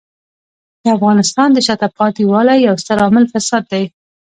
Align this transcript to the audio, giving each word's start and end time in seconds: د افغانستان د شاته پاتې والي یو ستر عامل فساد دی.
د 0.83 0.85
افغانستان 0.97 1.49
د 1.53 1.57
شاته 1.67 1.87
پاتې 1.97 2.23
والي 2.31 2.55
یو 2.67 2.75
ستر 2.83 2.97
عامل 3.03 3.25
فساد 3.33 3.63
دی. 3.71 3.83